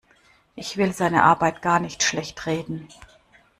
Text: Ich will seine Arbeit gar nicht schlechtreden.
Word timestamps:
Ich 0.55 0.77
will 0.77 0.93
seine 0.93 1.21
Arbeit 1.21 1.61
gar 1.61 1.79
nicht 1.79 2.01
schlechtreden. 2.01 2.87